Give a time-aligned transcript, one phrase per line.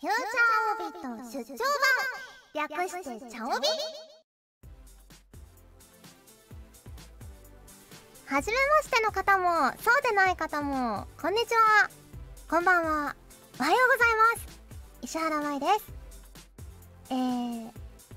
[0.00, 1.58] フューチャーオビット出張
[2.54, 3.66] 版略してチャオビ
[8.26, 11.90] はじめましての方もそうでない方もこんにちは
[12.48, 13.16] こんばんは
[13.58, 14.60] おはようございます
[15.02, 15.92] 石原舞です
[17.10, 17.70] えー、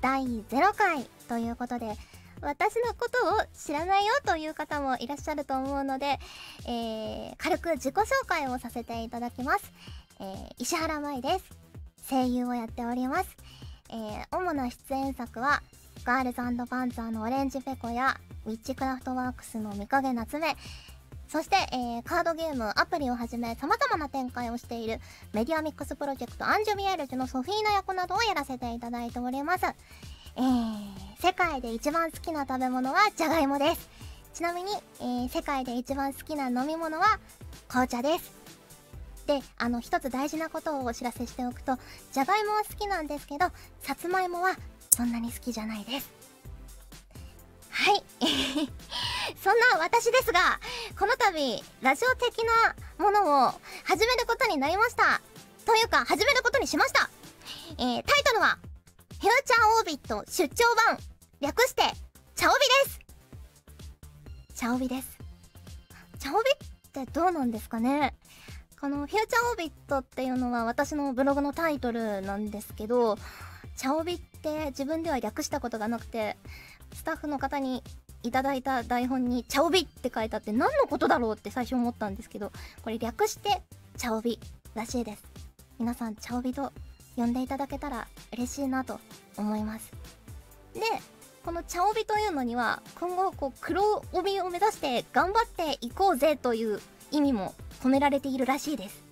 [0.00, 1.92] 第0回ということで
[2.40, 6.18] 私のことを知らないよという方もいらっしゃると思うので、
[6.66, 9.72] えー、軽く自己紹介をさせていただきます。
[10.20, 11.67] えー、石原舞です。
[12.08, 13.36] 声優をやっております。
[13.90, 15.62] えー、主な出演作は、
[16.04, 16.36] ガールズ
[16.68, 20.56] パンツァーのオレンジペコや、ウィッチクラフトワークスの三影夏目、
[21.28, 24.98] そして、えー、カードゲーム、アプリをはじめ様々な展開をしている
[25.34, 29.66] メディアミックスプロジェクトアンジュビエルジュのソフィーナ役などをやらせていただいております。
[29.66, 30.82] えー、
[31.20, 33.90] 世界で一番好きな食べ物はじゃがいもです。
[34.32, 37.18] ちなみに、えー、世界で一番好きな飲み物は
[37.68, 38.37] 紅茶です。
[39.28, 41.76] で、あの、一つ大事なことをお知らせしておくと、
[42.12, 43.50] じゃがいもは好きなんですけど、
[43.82, 44.56] さつまいもは
[44.90, 46.10] そんなに好きじゃないです。
[47.68, 48.02] はい。
[49.44, 50.58] そんな私ですが、
[50.98, 55.20] この度、ラジオ的なものを始めることになりました。
[55.66, 57.10] というか、始めることにしました。
[57.76, 58.58] えー、タイトルは、
[59.20, 60.98] フューチャーオービット出張版。
[61.40, 61.82] 略して、
[62.34, 63.00] チャオビです。
[64.54, 65.18] チャオビです。
[66.18, 68.16] チャオビってどうなんですかね？
[68.80, 73.16] このフューチャーオービットっていうのは私のブログのタイトルなんですけど、
[73.76, 76.36] チャオビって自分では略したことがなくて、
[76.94, 77.82] スタッフの方に
[78.22, 83.62] いただいた台本にチャオビって書いてあって何のことだろうって最初思ったんですけど、これ略して
[83.96, 84.38] チャオビ
[84.74, 85.24] らしいです。
[85.80, 86.72] 皆さんチャオビと
[87.16, 89.00] 呼んでいただけたら嬉しいなと
[89.36, 89.90] 思います。
[90.74, 90.80] で、
[91.44, 99.02] このチャオビというのには今後こう黒帯を目指して頑張っていこうぜという意味も込められているらしいです。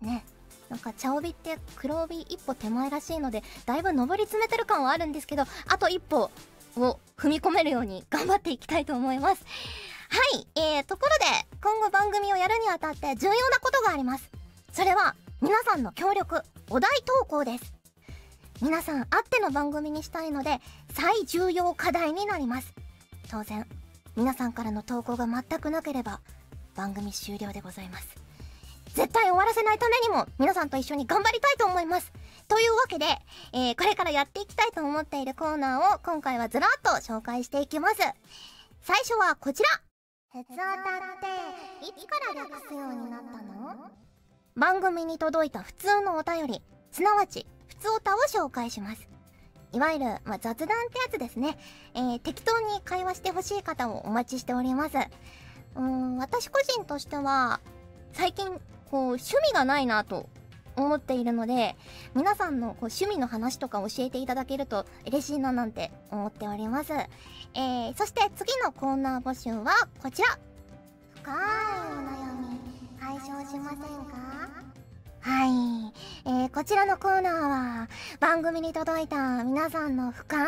[0.00, 0.24] ね。
[0.68, 6.30] なんか茶帯って黒帯一歩手前らしいので、だいぶ上り詰めてる感はあるんですけど、あと一歩
[6.76, 9.44] を踏み込めるように頑張っていきたいと思います。
[10.08, 11.24] はい、えー、ところで、
[11.62, 14.30] 今後番組をやるにあたって重要なことがあります。
[14.72, 17.72] それは、皆さんの協力、お題投稿です。
[18.62, 20.60] 皆さんあっての番組にしたいので、
[20.92, 22.72] 最重要課題になります。
[23.30, 23.66] 当然、
[24.16, 26.20] 皆さんからの投稿が全くなければ、
[26.80, 28.08] 番組終了でございます。
[28.94, 32.10] 絶対終わらせないためにも皆さんと一緒に頑張りたいと思います。
[32.48, 33.04] というわけで、
[33.52, 37.96] えー、これからやっていきたいと思っているコーナーを今回はずらっと紹介していきます。
[38.80, 39.68] 最初はこちら
[40.32, 40.76] ふつおたっ
[41.20, 43.90] ていつから略すようになったの？
[44.56, 46.62] 番組に届いた普通のお便り、
[46.92, 49.06] すなわち、ふつおたを紹介します。
[49.72, 51.58] いわゆる、まあ、雑談ってやつですね。
[51.94, 54.96] えー、適当に会話してほしい方をお待ちしております。
[55.76, 57.60] うん、私個人としては、
[58.12, 58.48] 最近、
[58.90, 60.28] こう、趣味がないなと
[60.76, 61.76] 思っているので、
[62.14, 66.92] 皆さんのこう趣味の話とか教えていただけると嬉しいななんて思っております。
[66.92, 69.72] えー、そして次のコーナー募集は
[70.02, 70.38] こちら。
[71.22, 72.58] 深いお悩み
[72.98, 73.78] 解消しません
[74.10, 74.39] か？
[76.60, 77.88] こちらのコーナーは、
[78.20, 80.46] 番組に届いた皆さんの深い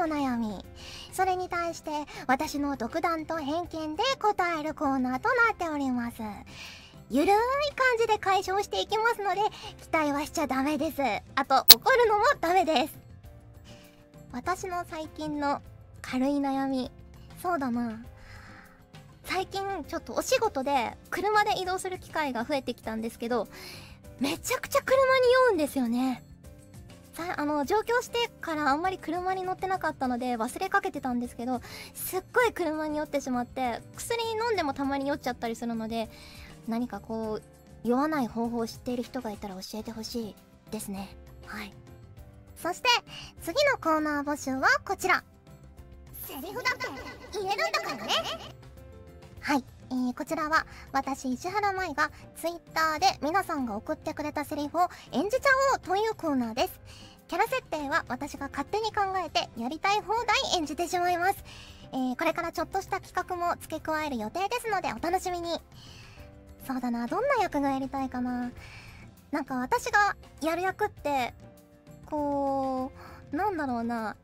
[0.00, 0.64] お悩み。
[1.12, 1.90] それに対して、
[2.28, 6.18] 私の独断と偏見で答えるコーナーとなっております。
[7.10, 7.34] ゆるい
[7.74, 9.40] 感じで解消していきますので、
[9.82, 11.02] 期待はしちゃダメです。
[11.34, 12.96] あと、怒るのもダメです。
[14.30, 15.60] 私の最近の
[16.02, 16.92] 軽い悩み。
[17.42, 17.98] そうだな。
[19.24, 23.48] 最近ちょっとお仕事で車で移動する機会が増えてきたんですけど、
[24.20, 26.24] めちゃくちゃ車に酔うんですよね。
[27.12, 31.60] さあの上京してからあんまり車に乗ってなかったので忘れかけてたんですけど
[31.92, 36.08] すっごい車に酔ってしまって薬飲んでもたまに酔っちゃったりするので
[36.68, 37.42] 何かこう
[37.82, 40.34] 酔わない方法を知っている人がいたら教えてほしい
[40.70, 41.16] ですね。
[41.46, 41.72] はい。
[42.56, 42.88] そして
[43.42, 45.24] 次のコーナー募集はこちら。
[46.24, 46.86] セリフだって
[47.32, 48.57] 言えるんだからね。
[49.90, 56.80] えー、こちらは私石原舞が Twitter で皆さんが送ってくれたセリフを演じちゃおうというコーナーです。
[57.26, 61.44] キャラ設定は私が勝手に考えてやりたい放題演じてしまいます。
[61.92, 65.58] えー、これからちょっとした企画も付け加える予定ですのでお楽しみに。
[66.66, 68.50] そうだな、どんな役がやりたいかな。
[69.30, 71.32] なんか私がやる役って、
[72.06, 72.92] こ
[73.32, 74.16] う、なんだろうな、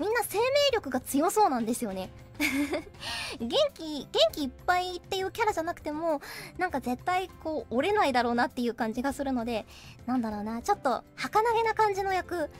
[0.00, 2.10] みんな生命力が強そうなんですよね。
[3.38, 6.22] 元気、元気いっぱいっていうキャラじゃなくても、
[6.56, 9.66] なんか絶対こう折れないだろうなっていう感じがするので、
[10.06, 12.50] なんだろうな、ちょっと儚げな感じの役、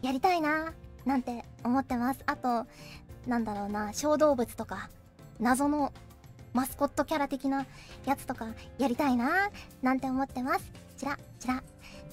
[0.00, 0.72] やりたいな、
[1.04, 2.20] なんて思ってます。
[2.24, 2.66] あと、
[3.26, 4.88] なんだろうな、小動物とか、
[5.38, 5.92] 謎の
[6.54, 7.66] マスコットキャラ的な
[8.06, 8.46] やつとか
[8.78, 9.50] やりたいな、
[9.82, 10.64] なんて思ってます。
[10.96, 11.62] ちら、ちら。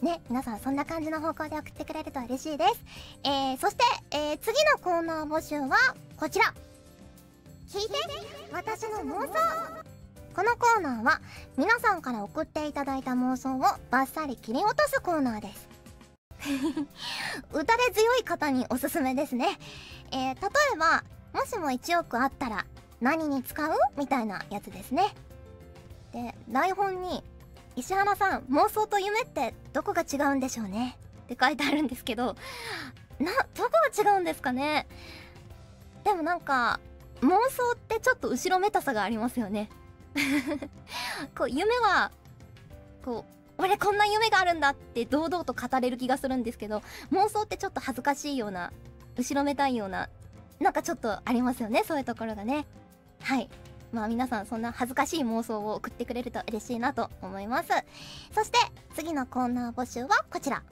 [0.02, 2.74] ね、皆さんそんな感じの方向で送ってくれると嬉しいです。
[3.24, 5.76] えー、そして、えー、次のコーナー募集は
[6.20, 6.54] こちら。
[7.68, 7.96] 聞いて
[8.54, 9.34] 私の妄想
[10.34, 11.20] このコーナーは
[11.58, 13.60] 皆さんから送っていただいた妄想を
[13.90, 15.68] バッサリ切り落とすコーナーです。
[17.52, 19.58] 打たれ強い方におすすめですね。
[20.12, 20.32] えー、例
[20.76, 21.04] えば、
[21.34, 22.66] もしも1億あったら
[23.02, 23.72] 何に使う？
[23.98, 25.14] みたいなやつですね。
[26.14, 27.24] で、台本に
[27.78, 30.98] 石原さん、妄想と夢ってどこが違うんでしょうね？
[31.22, 32.36] って書いてあるんですけど、
[33.20, 34.88] な、どこが違うんですかね？
[36.04, 36.80] でもなんか、
[37.22, 39.70] 妄想ってちょっと後ろめたさがありますよね。
[41.38, 42.12] こう、夢は、
[43.06, 46.82] こう、俺こんな夢があるんだって堂々と語れる気がするんですけど、
[47.12, 48.72] 妄想ってちょっと恥ずかしいような、
[49.16, 50.10] 後ろめたいような、
[50.60, 52.66] なんかちょっとありますよね、そういうところがね。
[53.22, 53.48] はい。
[53.92, 57.70] まあ皆さんそんな恥ずかしい妄想を送ってくれると嬉しいなと思います。
[58.34, 58.58] そして
[58.96, 60.64] 次のコーナー募集はこちら。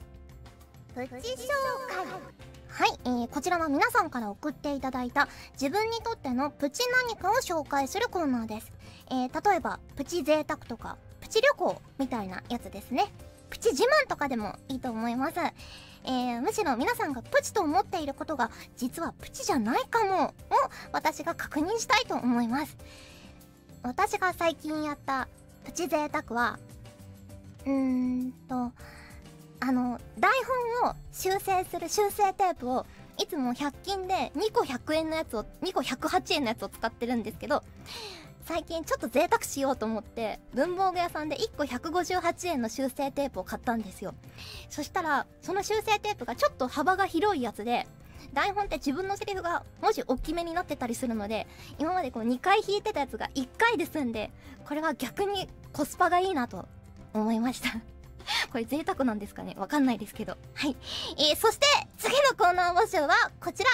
[0.94, 2.46] プチ紹介。
[2.76, 8.70] はい、えー、こちらは皆さんから送っていただいた自分にとってのプチ何かを紹介するコーナーです。
[9.10, 13.06] えー、例えば、プチ贅沢とか、プチ旅行みたいなやつですね。
[13.56, 15.36] プチ自慢とかでもいいと思います。
[16.04, 20.32] えー、むしろ皆さんがプチと思っていることが実はプチじゃないかもを
[20.92, 22.76] 私が確認したいと思います
[23.82, 25.26] 私が最近やった
[25.64, 26.60] プチ贅沢は
[27.64, 27.72] うー
[28.28, 28.70] んと
[29.58, 30.30] あの台
[30.84, 32.86] 本を修正する修正テープを
[33.18, 37.64] いつも100均で2個100円のやつを2個108円のやつを使ってるんですけど
[38.46, 44.14] 最近ちょっと贅沢しようと思って文房具屋さんで1個158円の修正テープを買ったんですよ。
[44.70, 47.88] そしたらその修正テープがちょっと幅が広いやつで
[48.34, 51.48] 台本って自分のセリフが文字大きめになってたりするので
[51.80, 54.30] 今までこう2回引いてたやつが1回で済んで
[54.64, 56.68] これは逆にコスパがいいなと
[57.14, 57.70] 思いました。
[58.52, 59.56] これ贅沢なんですかね？
[59.58, 60.36] わかんないですけど。
[60.54, 60.76] はい、
[61.18, 61.66] えー、そして
[61.98, 63.08] 次のコーナー募集は
[63.40, 63.70] こちら。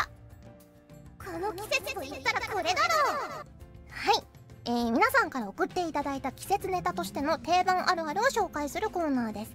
[1.23, 3.43] この季節と言ったらこれだろう。
[3.91, 4.32] はい。
[4.65, 9.53] えー、皆さんから送っていただいた季節ネタとしての定番あるあるを紹介するコーナーです。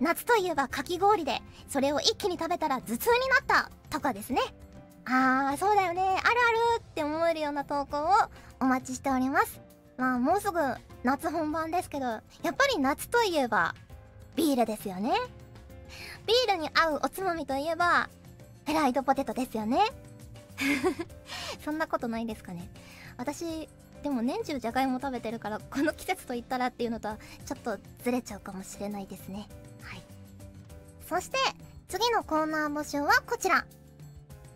[0.00, 4.40] 夏といえばかき氷で、それを一気に食べたら頭痛になったとかですね。
[5.06, 8.08] あー、そうだよね、あるあるって思えるような投稿を
[8.60, 9.60] お待ちしております。
[9.96, 10.58] まあ、もうすぐ
[11.02, 13.74] 夏本番ですけど、やっぱり夏といえば
[14.36, 15.12] ビールですよね。
[16.26, 18.10] ビールに合うおつまみといえば、
[18.66, 19.80] フライドポテトですよね。
[21.64, 22.68] そんなことないですかね。
[23.16, 23.68] 私、
[24.02, 29.48] でも年中じゃがいも食べてるからこの季節と言ったらっていうのとはちょっとずれちゃうかもしれないですね。
[29.82, 30.02] はい。
[31.08, 31.38] そして
[31.88, 33.64] 次のコーナー募集はこちら。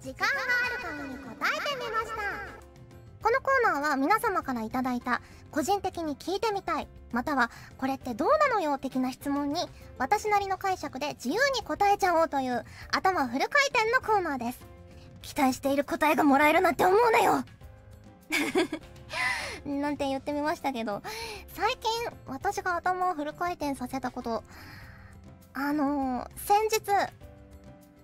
[0.02, 0.34] 時間が
[0.64, 2.56] ある限り答えてみました。
[3.22, 5.20] このコーナーは皆様から頂いた
[5.50, 6.88] 個人的に聞いてみたい。
[7.12, 9.60] またはこれってどうなのよ的な質問に
[9.98, 14.60] 私なりの解釈で自由に答えちゃおうという頭フル回転のコーナーです。
[15.22, 17.44] 期待している答えがもらえるなんて思うなよ。
[19.64, 21.02] なんて言ってみましたけど、
[21.54, 21.90] 最近
[22.26, 24.44] 私が頭をフル回転させたこと、
[25.54, 27.12] あのー、先日、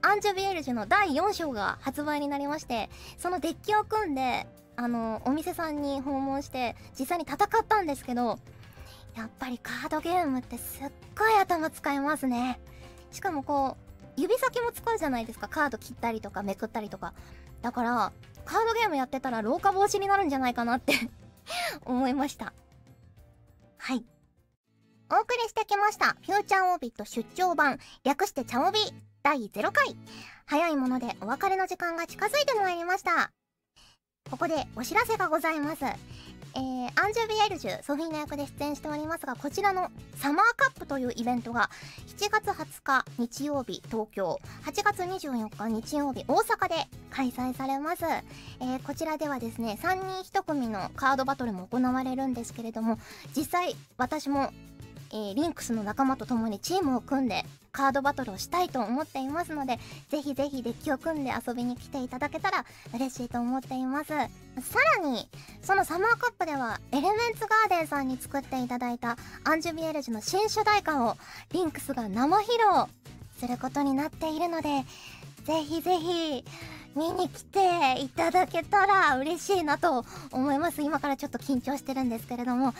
[0.02, 4.46] アンジュビエルジュの第4章が発売になりまして、そのデッキを組んで、
[4.76, 8.38] あのー、お店さんに訪問して、実際に戦ったんですけど、
[9.14, 12.58] やっぱりカードゲームってすっごい頭使いますね。
[13.10, 13.76] しかもこ
[14.16, 15.48] う、指先も使うじゃないですか。
[15.48, 17.12] カード切ったりとかめくったりとか。
[17.60, 18.12] だから、
[18.44, 20.94] カードゲームやってたら老化防止になるんじゃないかなって
[21.84, 22.52] 思いました。
[23.78, 24.04] はい。
[25.10, 26.16] お送りしてきました。
[26.26, 28.78] フューチャーオービット出張版、略してチャオビ
[29.22, 29.96] 第0回。
[30.46, 33.30] 早いものでお別れの時間が近づいてまいりました。
[34.30, 35.84] ここでお知らせがございます。
[36.54, 41.70] えー、アンジュ・ビエルジュ、ソフィーナ役で出演しておりますが、こちらのサマーカップというイベントが、
[42.18, 46.74] 7月20日日曜日東京、8月24日日曜日大阪で
[47.10, 48.04] 開催されます。
[48.04, 52.98] えー、こちらではですね、3人1組のカードバトルも行われるんですけれども、
[53.34, 54.52] 実際私も
[55.12, 59.78] えー、リンクスの仲間と共にチームを組んでカードバトルをしたいと思っていますので
[60.10, 64.08] ぜひぜひデッキを組んで遊びに来ていただけたら嬉しいと思っています。
[64.08, 64.18] さ
[64.98, 65.28] らに
[65.62, 71.16] そのサマーカップではエレメンツガーデンさんに作っていただいたアンジュ・ヴィエルジュの新主題歌を
[71.52, 72.58] リンクスが生披露
[73.38, 74.84] することになっているので
[75.44, 76.44] ぜひぜひ
[76.94, 80.82] 見に来ていただけたら嬉しいなと思います。
[80.82, 82.66] 今からちょっと緊張してるんですけれども。
[82.66, 82.72] は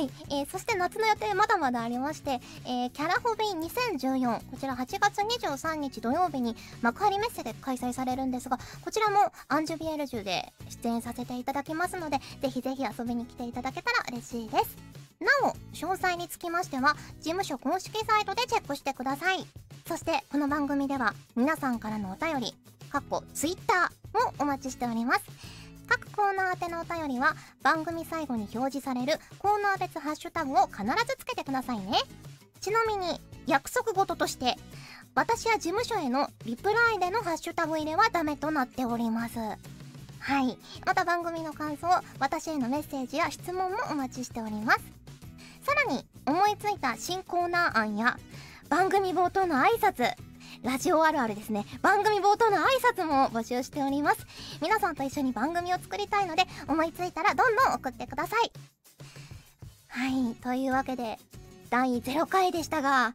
[0.00, 0.10] い。
[0.30, 14.98] えー、そして夏の予定まだまだありまして、えー、キャラホビー2014、こちら8月23日土曜日に幕張メッセで開催されるんですが、こちらもアンジュビエルジュで出演させていただきますので、ぜひぜひ遊びに来ていただけたら嬉しいです。
[15.20, 19.44] なお詳細につきましては事務所公式サイトでチェックしてください
[19.86, 22.54] そしてこの番組では皆さんからのお便り
[22.88, 25.24] かっこ Twitter もお待ちしております。
[25.88, 31.98] 各コーナー宛てのお便りは番組最後に表示されるコーナー別ハッシュタグを必ずつけてくださいね。
[32.60, 34.56] ちなみに約束事として
[35.14, 39.38] 私や事務所へのリプライでのハッシュタグ入れはダメとなっております。
[39.38, 40.58] はい。
[40.84, 44.80] また番組の感想私へのメッセージや質問もお待ちしております。
[45.62, 48.18] さらに思いついた新コーナー案や
[48.68, 50.12] 番組冒頭の挨拶
[50.62, 51.64] ラジオあるあるですね。
[51.82, 54.26] 番組冒頭の挨拶も募集しております。
[54.60, 58.52] 皆さんと一緒に番組を作りたいので思いついたらどんどん送ってください。
[59.88, 60.34] はい。
[60.36, 61.18] というわけで
[61.70, 63.14] 第0回でしたが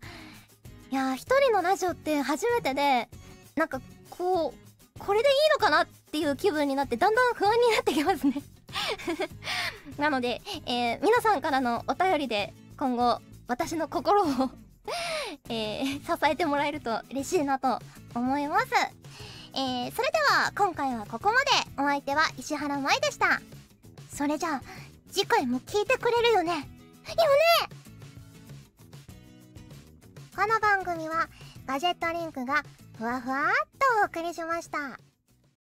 [0.91, 3.09] いやー一人のラジオって初めてで
[3.55, 8.35] なんかこうこれでいいのかなっていう気分になってだんだん不安になってきますね。
[9.97, 14.25] なので、えー、皆さんからのお便りで今後私の心を
[15.50, 17.79] えー、支えてもらえると嬉しいなと
[18.15, 18.67] 思います。
[19.55, 23.41] えー、それでは今回はここまでお相手は石原舞でした。
[24.09, 24.62] それじゃあ
[25.12, 26.65] 次回も聞いてくれるよねよね
[30.35, 31.27] この番組は
[31.67, 32.63] ガジェットリンクが
[32.97, 35.12] ふわふわっとお送りしました。